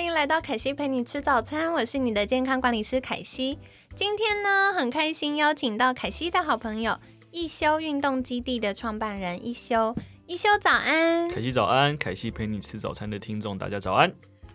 [0.00, 3.58] 欢迎来到凯西陪你吃早餐，我是你的健康管理师凯西。
[3.94, 6.98] 今天呢，很开心邀请到凯西的好朋友
[7.30, 9.94] 一休运动基地的创办人一休。
[10.26, 14.10] 一休早安，凯西早安，凯西陪你吃早餐的听众大家早安，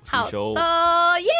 [0.07, 1.31] 好的耶！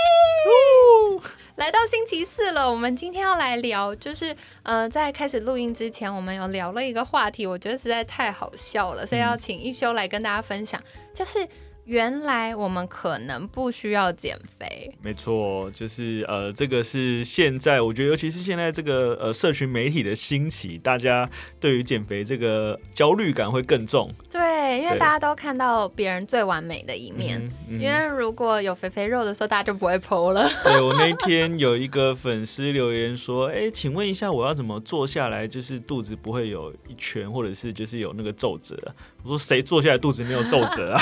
[1.56, 10.80] 来到星期四了，我们今天要来聊，就是呃，在开始录音之前，我们有聊了一个话题，我觉得实在太好笑了，所以要请一休来跟大家分享，
[11.12, 11.48] 就是。
[11.86, 24.12] 原来我们可能不需要减肥，没错，就是呃，这个是现在我觉得，尤其是现在这个呃，社群媒体的兴起，大家对于减肥这个焦虑感会更重。
[24.32, 30.50] 对，因为大家都看到别人最完美的一面，因为如果有肥肥肉的时候，大家就不会剖了。
[30.64, 38.76] 对我那天有一个粉丝留言说：“哎，请问一下，我要怎么坐下来，就是肚子不会有一圈，或者是就是有那个皱褶？”
[39.24, 41.02] 我说：“谁坐下来肚子没有皱褶啊？”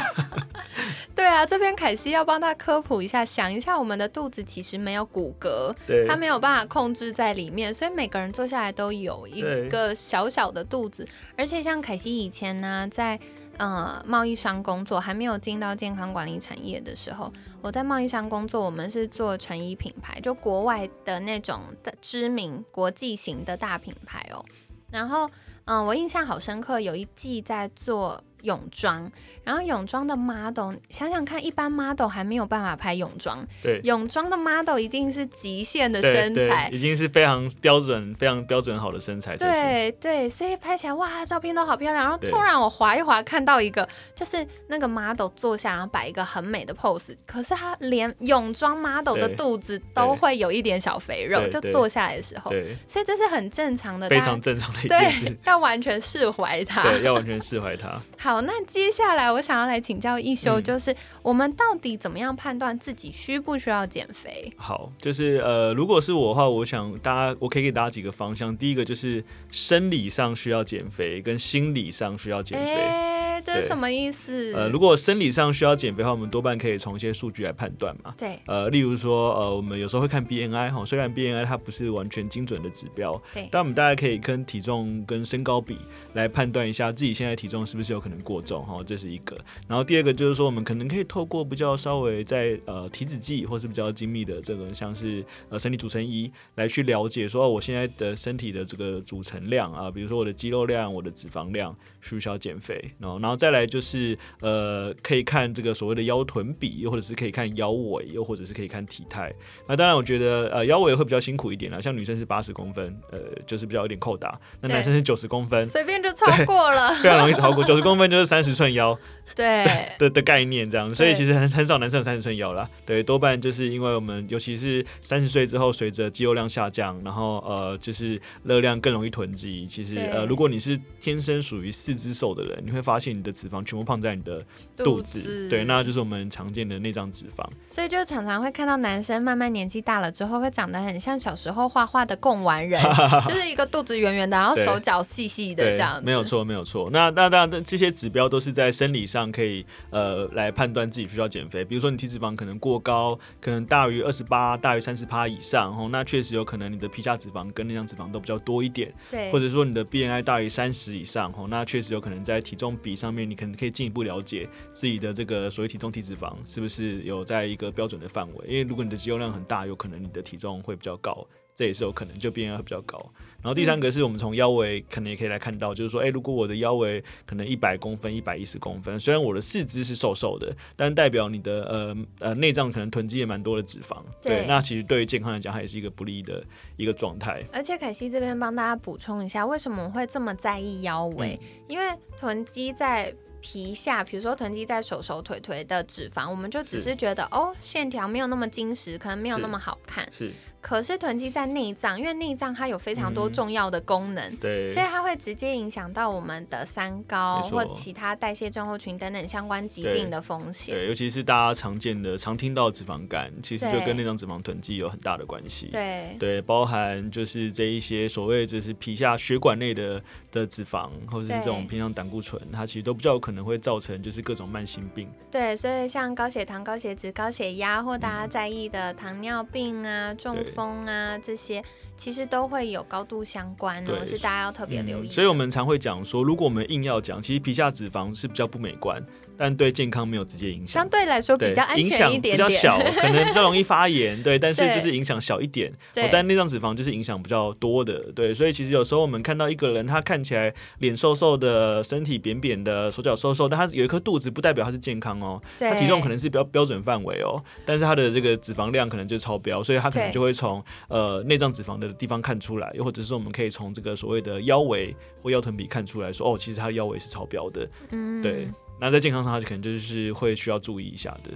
[1.23, 5.73] 对啊，这边凯西要帮他科普一下，想一下我们的肚子其实没有骨骼，
[6.05, 11.07] 它没有办法控制在里面，所以每个人坐下来都有一个小小的肚子。
[11.37, 13.17] 而且像凯西以前呢，在
[13.55, 24.43] 呃贸易商工作，还没有进到健康管理产业的时候，我在贸易商工作，我们是做成衣品牌，就国外的那种的知名国际型的大品牌哦。
[24.91, 25.29] 然后
[25.63, 29.09] 嗯，我印象好深刻，有一季在做泳装。
[29.43, 39.35] 然后泳装的 model，想想看，一般 model 还没有办法拍泳装，对，泳装的 model 一定是极限的身材，已经是非常标准、非常标准好的身材。
[39.35, 42.03] 对对，所以拍起来哇，照片都好漂亮。
[42.03, 52.49] 然后突然我滑一滑，看到一个，就是那个 model 坐下，然后摆一个很美的 pose，可是他连泳装 model 的肚子都会有一点小肥肉，就坐下来的时候，
[52.87, 57.99] 所以这是很正常的，非常正常的一件事， 要完全释怀他，对，要完全释怀他。
[58.17, 59.32] 好，那接下来。
[59.33, 64.51] 我想要来请教一休，就是我们到底怎么样判断自己需不需要减肥？
[64.55, 68.55] 好，就是呃，如果是我的话，我想大家我可以给大家几个方向。
[68.55, 73.13] 第一个就是生理上需要减肥，跟心理上需要减肥。
[73.45, 74.53] 这是什么意思？
[74.53, 78.13] 呃，如果生理上需要减肥的话，我们多半可以从一些数据来判断嘛。
[78.17, 78.39] 对。
[78.45, 83.49] 呃，例如说，呃，我们有时候会看 BNI 哈，虽然 BNI 它不是完全精准的指标，对。
[83.51, 85.77] 但我们大家可以跟体重跟身高比
[86.13, 89.37] 来判断一下自己现在体重是不是有可能过重哈，这是一个。
[89.67, 104.17] 然后第二个就是说，我们可能可以透过比较稍微在呃体脂计或是比较精密的这个像是呃身体组成仪来去了解说我现在的身体的这个组成量啊，比如说我的肌肉量、我的脂肪量需不需要减肥，然后然后再来就是。
[104.41, 109.33] 呃，可以看这个所谓的腰臀比，又或者是可以看腰围，又或者是可以看体态。
[109.67, 111.79] 那当然，我觉得呃腰围会比较辛苦一点啦。
[111.79, 114.37] 像女生是八十公分，呃，就是比较有点扣打。
[114.59, 117.63] 那男生是九十公分，随便就超过了， 非常容易超过。
[117.63, 118.97] 九十公分就是三十寸腰。
[119.35, 119.65] 对
[119.97, 122.69] 的的概念这样，所以其实很很少男生有三十寸腰啦。
[122.85, 129.65] 对，多半就是因为我们尤其是三十岁之后，随着肌肉量下降，然后呃就是热量更容易囤积。
[129.65, 134.45] 其实呃如果你是天生属于四肢瘦的人，你会发现你的脂肪全部胖在你的
[134.77, 137.43] 肚子，对，那就是我们常见的内脏脂肪。
[137.71, 142.79] 所以就常常会看到男生慢慢年纪大了之后，会长得很像小时候画画的贡丸人，
[143.25, 145.99] 就是一个肚子圆圆的，然后手脚细细的这样。
[146.03, 146.89] 没有错，没有错。
[146.91, 149.33] 那那当然这些指标都是在生理上。
[149.33, 171.25] 可以呃来判断自己需要减肥，比如说你体脂肪可能过高，可能大于二十八，大于三十趴以上，哦，那确实有可能你的皮下脂肪跟内脏脂肪都比较多一点，对，或者说你的 BMI 大于三十以上，哦，那确实有可能在体重比上面，你可能可以进一步了解自己的这个所谓体重体脂肪是不是有在一个标准的范围，因为如果你的肌肉量很大，有可能你的体重会比较高。
[171.55, 172.97] 这也是有可能，就 BMI 会比较高。
[173.41, 184.01] 然后第三个是我们从腰围可能也可以来看到，就是说，哎，如果我的腰围可能一百公分、一百一十公分，虽然我的四肢是瘦瘦的，但代表你的呃呃内脏可能囤积也蛮多的脂肪。
[184.21, 186.41] 对，那其实对于健康来讲，它也是一个不利的
[186.77, 187.43] 一个状态。
[187.51, 191.37] 而且凯西这边帮大家补充一下，为什么会这么在意腰围？
[191.67, 191.85] 因为
[192.17, 193.13] 囤积在。
[193.45, 200.07] 皮下，比如说囤积在手手腿腿的脂肪，我们就只是觉得哦，线条没有那么精实，可能没有那么好看。
[200.13, 200.31] 是。
[200.63, 210.73] 可是囤积在内脏，因为内脏它有非常多重要的功能，对，所以它会直接影响到我们的三高或其他代谢症候群等等相关疾病的风险。
[210.73, 215.67] 对，尤其是大家常见的、常听到脂肪肝，其实就跟内脏脂肪囤积有很大的关系。
[215.67, 220.01] 对，对，包含就是这一些所谓就是皮下血管内的
[220.31, 225.11] 的脂肪，或者是这种平常胆固醇，它其实都比较有可能会造成就是各种慢性病。
[225.29, 231.63] 对，所以像高血糖、高血脂、高血压，或大家在意的糖尿病啊、中风啊这些，
[231.97, 235.09] 其实都会有高度相关的，是大家要特别留意。
[235.09, 239.03] 所以我们常会讲说，如果我们硬要讲，其实皮下脂肪是比较不美观。
[239.43, 245.69] 但对健康没有直接影响，相对来说比较安全一点，比较小，可能比较容易发炎，对，但是就是影响小一点。
[245.93, 255.41] 对，但内脏脂肪就是影响比较多的，对，所以其实有时候我们看到一个人，他看起来脸瘦瘦的，身体扁扁的，手脚瘦瘦，但他有一颗肚子，不代表他是健康哦。
[255.59, 267.67] 他体重可能是比较标准范围哦，但是他的这个脂肪量可能就超标，所以他可能就会从呃内脏脂肪的地方看出来，又或者是我们可以从这个所谓的腰围或腰臀比看出来说，哦，其实他的腰围是超标的。
[267.91, 268.47] 嗯，对。
[268.83, 271.31] 那在健康上，它可能就是会需要注意一下的。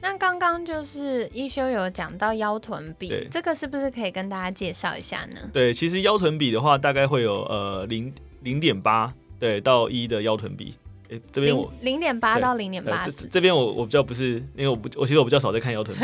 [0.00, 5.48] 那刚刚就是一休有讲到腰臀比，这个是不是可以跟大家介绍一下呢？
[5.52, 8.12] 对，其实腰臀比的话，大概会有呃零
[8.42, 10.74] 零点八对到一的腰臀比。
[11.10, 15.96] 哎，这边我零点八到零点八这这边我我比较不是，因为我不我其实我比较少在看腰臀，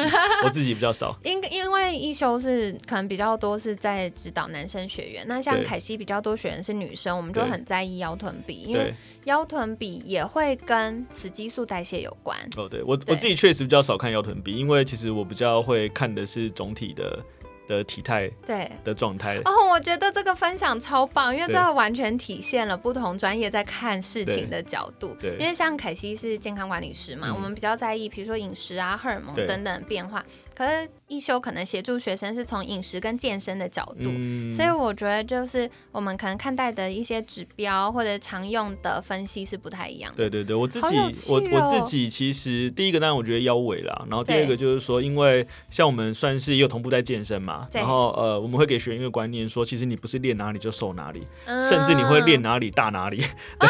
[0.45, 1.17] 我自己比较少。
[1.23, 12.39] 因因为一休是可能比较多是在指导男生学员，那像凯西比较多学员是女生，我们就很在意腰臀比，因为腰臀比也会跟雌激素代谢有关。
[12.57, 17.23] 哦，对我我自己确实比较少看腰臀比，因为其实我比较会看的是总体的。
[17.67, 18.71] 的体态对。
[18.85, 19.39] 的状态。
[19.45, 25.17] 哦，我觉得这个分享超棒，因为这完全体现了不同专业在看事情的角度。
[25.21, 30.25] 对，因为像凯西是健康管理师嘛，我们比较在意，比如说饮食啊、荷尔蒙等等变化。
[30.55, 34.11] 可是一休可能协助学生是从饮食跟健身的角度，
[34.53, 40.17] 所以我觉得就是我们可能看待的一些指标或者常用的分析是不太一样的。
[40.17, 40.97] 对对对，我自己
[41.31, 53.19] 我我自己其实第一个当然我觉得腰围啦，然后第二个就是说，因为像我们算是也有同步在健身嘛，然后呃我们会给学员一个观念说，其实你不是练哪里就瘦哪里，甚至你会练哪里大哪里。
[53.61, 53.69] 对。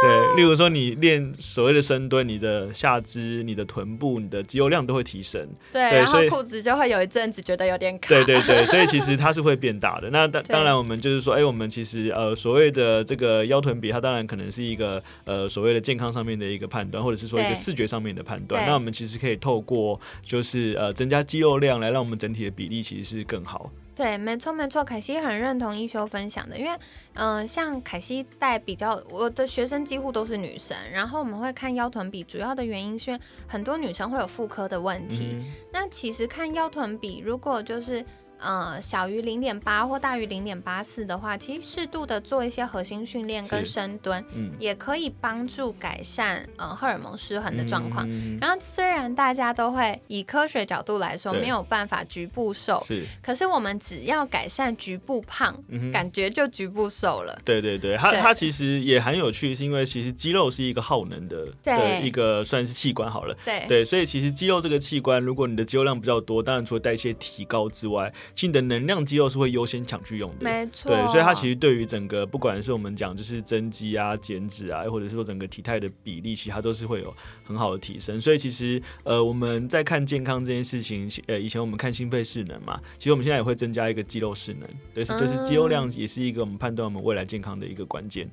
[0.00, 5.44] 对，例如说你练所谓的深蹲，你的下肢、你的臀部、你的肌肉量都会提升。
[5.72, 8.08] 对，然后裤子就会有一阵子觉得有点卡。
[8.08, 10.08] 对对对， 所以其实它是会变大的。
[10.10, 18.64] 那当当然，我们就是说，哎，我们其实呃所谓的这个腰臀比，它当然可能是一个呃所谓的健康上面的一个判断，或者是说一个视觉上面的判断。
[18.66, 23.68] 那我们其实可以透过就是呃增加肌肉量来让我们整体的比例其实是更好。
[23.98, 26.78] 对，没错没错，凯西很认同一休分享的，因为，
[27.14, 33.18] 嗯，像凯西带比较，我的学生几乎都是女生，然后我们会看腰臀比，主要的原因是
[33.48, 35.36] 很多女生会有妇科的问题，
[35.72, 38.04] 那其实看腰臀比，如果就是。
[38.38, 48.08] 呃，小于零点八或大于零点八四的话，其实适度的做一些核心训练跟深蹲，嗯，也可以帮助改善呃荷尔蒙失衡的状况。
[48.40, 55.54] 然后虽然大家都会以科学角度来说没有办法局部瘦，是，可是我们只要改善局部胖，
[55.92, 57.38] 感觉就局部瘦了。
[57.44, 70.90] 对对对，它它其实也很有趣，是因为其实肌肉是一个耗能的的一个算是器官好了，对对，所以其实肌肉这个器官，如果你的肌肉量比较多，当然除了代谢提高之外，其实你的能量肌肉是会优先抢去用的，没错。
[70.90, 78.20] 对，所以它其实对于整个不管是我们讲就是增肌啊、减脂啊，或者是说整个体态的比例，其实它都是会有很好的提升。
[78.20, 88.28] 所以其实呃我们在看健康这件事情，呃以前我们看心肺势能嘛，其实我们现在也会增加一个肌肉势能，对，就是肌肉量也是一个我们判断我们未来健康的一个关键。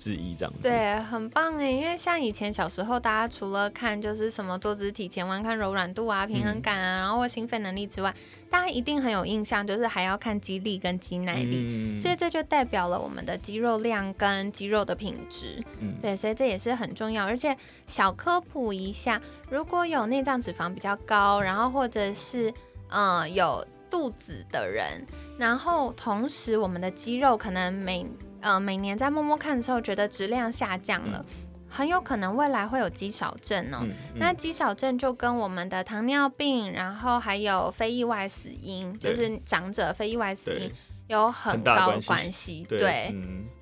[0.00, 1.70] 之一这样子，对，很棒哎！
[1.70, 8.14] 因为像以前小时候，大家除了看就是什么坐姿体前弯、看柔软度啊、平衡感啊，然后或心肺能力之外，
[8.48, 11.98] 大家一定很有印象，就是还要看肌力跟肌耐力。
[11.98, 15.62] 所以这就代表了我们的肌肉量跟肌肉的品质。
[15.80, 17.26] 嗯，对，所以这也是很重要。
[17.26, 17.54] 而且
[17.86, 22.50] 小科普一下，如果有内脏脂肪比较高，然后或者是
[22.88, 25.04] 嗯有肚子的人，
[25.36, 28.06] 然后同时我们的肌肉可能每
[28.40, 31.24] 呃，每年在摸摸看的时候，觉得质量下降了，
[31.68, 33.86] 很有可能未来会有肌少症哦。
[34.14, 40.70] 那肌少症就跟我们的糖尿病，然后还有非意外死因，就是长者非意外死因
[41.08, 42.64] 有很高的关系。
[42.68, 43.14] 对，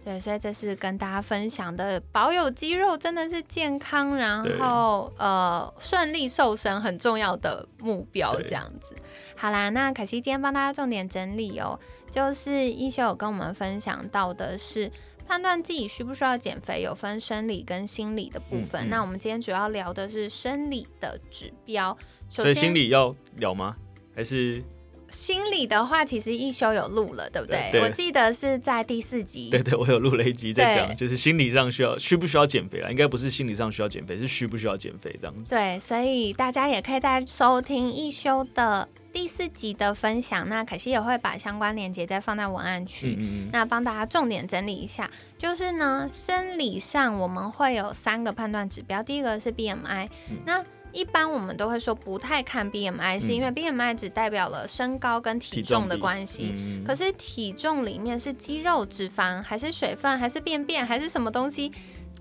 [0.04, 8.34] 对，所以这是跟大家分享的，保有肌肉真的是健康，然后呃顺利瘦身很重要的目标。
[8.42, 8.94] 这样子，
[9.38, 11.78] 好啦，那可惜今天帮大家重点整理哦。
[12.10, 14.90] 就是一休有跟我们分享到的是
[15.26, 18.88] 判断自己需不需要减肥，有分生理跟心理的部分。
[18.90, 21.96] 那我们今天主要聊的是生理的指标。
[22.28, 23.76] 所以心理要聊吗？
[24.16, 24.62] 还是
[25.10, 27.80] 心理的话，其实一休有录了，对不对？
[27.80, 29.50] 我记得是在第四集。
[29.50, 32.90] 对 对，我有录了一集在讲，就是心理上需要需不需要减肥啊？
[32.90, 35.48] 应该不是心理上需要减肥，是需不需要减肥这样子。
[35.48, 38.88] 对，所以大家也可以在收听一休的
[39.18, 40.48] 第四集的分享。
[40.48, 43.18] 那可惜也会把相关链接再放在文案区，
[43.50, 45.10] 那帮大家重点整理一下。
[45.36, 50.08] 就是呢，生理上我们会有三个判断指标，第一个是 BMI，
[50.46, 50.64] 那。
[50.90, 56.54] 一般我们都会说不太看 BMI，是因为 BMI 只代表了身高跟体重的关系。
[56.84, 61.70] 可是体重里面是肌肉、脂肪，还是水分，还是便便，还是什么东西？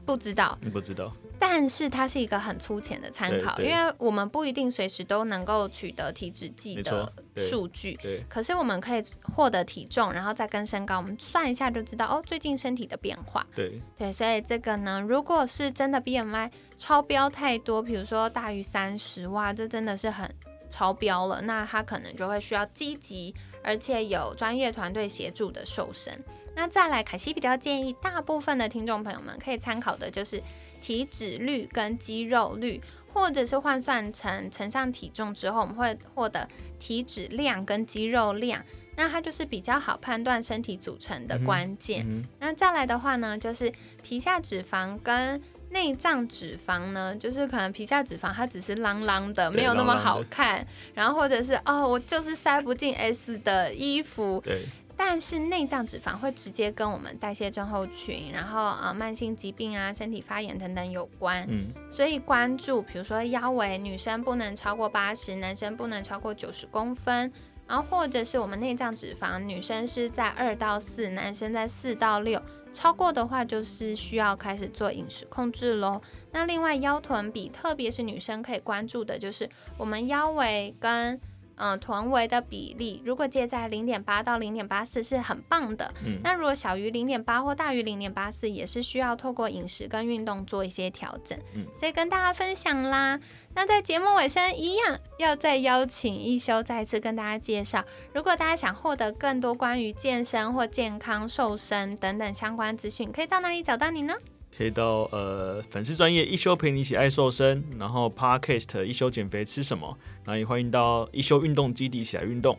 [0.05, 0.59] 不知道。
[0.73, 1.13] 不知道。
[1.39, 7.93] 但是它是一个很粗浅的参考，因为我们不一定随时都能够取得体脂计的数据。
[8.01, 8.23] 对。
[8.27, 9.03] 可是我们可以
[9.35, 13.45] 获得体重，然后再跟身高，我们算一下就知道哦，最近身体的变化。
[13.55, 13.81] 对。
[13.95, 20.27] 对，所以这个呢，如果是真的 BMI 超标太多，比如说大于三十，哇，这真的是很
[20.69, 26.19] 超标了，那他可能就会需要积极而且有专业团队协助的瘦身。
[26.55, 30.41] 那再来，凯西比较建议大部分的听众朋友们可以参考的就是。
[30.81, 32.81] 体脂率跟肌肉率，
[33.13, 36.47] 或者是换算成乘上体重之后，我们会获得
[36.79, 38.63] 体脂量跟肌肉量，
[38.95, 42.25] 那它就是比较好判断身体组成的关键。
[42.39, 43.71] 那再来的话呢，就是
[44.03, 45.41] 皮下脂肪跟
[45.71, 54.41] 内脏脂肪呢，就是可能皮下脂肪它只是啷啷的，没有那么好看，然后或者是哦，我就是塞不进 S 的衣服。
[54.43, 54.65] 对。
[54.99, 61.45] 但是内脏脂肪会直接跟我们代谢症候群，然后呃慢性疾病啊、身体发炎等等有关。
[61.47, 67.31] 嗯，所以关注，比如说腰围，女生不能超过八十，男生不能超过九十公分。
[67.67, 72.41] 然后或者是我们内脏脂肪，女生是在二到四，男生在四到六，
[72.73, 76.01] 超过的话就是需要开始做饮食控制喽。
[76.31, 81.21] 那另外腰臀比，特别是女生可以关注的就是我们腰围跟。
[81.57, 85.93] 嗯，臀围的比例如果介在零点八到零点八四是很棒的。
[86.05, 91.37] 嗯，那如果小于零点八或大于零点八四，也是需要透过饮食跟运动做一些调整。
[91.53, 93.19] 嗯，所以跟大家分享啦。
[93.55, 97.83] 那在节目尾声一样，要再邀请一休再次跟大家介绍，
[98.13, 104.13] 如果大家想获得更多关于健身或健康瘦身等等相关资讯，可以到哪里找到你呢？
[104.57, 109.95] 可以到呃粉丝专业一休陪你一起爱瘦身，然后 Podcast 一休减肥吃什么，
[110.25, 112.57] 那也欢迎到一休运动基地一起来运动。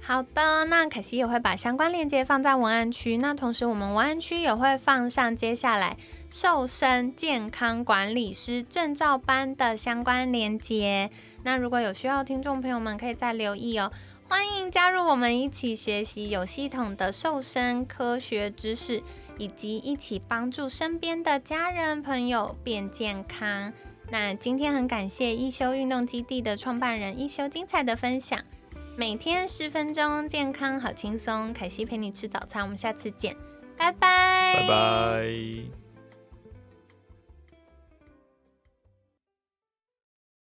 [0.00, 5.98] 好的，那可惜也会把相关链接放在文案区，那同时我们文案区也会放上接下来
[6.30, 11.10] 瘦身健康管理师证照班的相关链接。
[11.42, 13.92] 那如果有需要听众朋友们可以再留意哦，
[14.28, 19.02] 欢迎加入我们一起学习有系统的瘦身科学知识。
[19.38, 23.72] 以及一起帮助身边的家人朋友变健康。
[24.10, 28.36] 那今天很感谢一休运动基地的创办人一休精彩的分享。
[28.96, 31.52] 每天十分钟，健康好轻松。
[31.52, 33.36] 凯西陪你吃早餐，我们下次见，
[33.76, 35.77] 拜拜，拜拜。